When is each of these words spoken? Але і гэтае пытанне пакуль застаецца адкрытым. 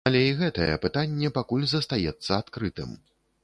Але 0.09 0.19
і 0.27 0.29
гэтае 0.37 0.69
пытанне 0.85 1.31
пакуль 1.37 1.69
застаецца 1.77 2.31
адкрытым. 2.41 3.01